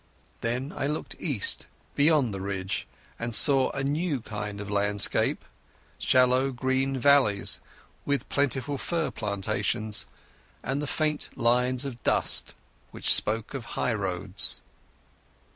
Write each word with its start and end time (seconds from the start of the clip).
Then 0.39 0.73
I 0.75 0.87
looked 0.87 1.15
east 1.19 1.67
beyond 1.93 2.33
the 2.33 2.41
ridge 2.41 2.87
and 3.19 3.35
saw 3.35 3.69
a 3.69 3.83
new 3.83 4.19
kind 4.19 4.59
of 4.59 4.67
landscape—shallow 4.67 6.51
green 6.53 6.97
valleys 6.97 7.59
with 8.03 8.27
plentiful 8.27 8.79
fir 8.79 9.11
plantations 9.11 10.07
and 10.63 10.81
the 10.81 10.87
faint 10.87 11.29
lines 11.37 11.85
of 11.85 12.01
dust 12.01 12.55
which 12.89 13.13
spoke 13.13 13.53
of 13.53 13.65
highroads. 13.77 14.61